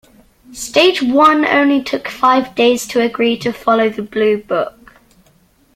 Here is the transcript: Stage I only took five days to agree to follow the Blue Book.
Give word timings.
Stage 0.51 1.03
I 1.03 1.47
only 1.59 1.83
took 1.83 2.07
five 2.07 2.55
days 2.55 2.87
to 2.87 3.01
agree 3.01 3.37
to 3.37 3.53
follow 3.53 3.87
the 3.87 4.01
Blue 4.01 4.41
Book. 4.41 4.95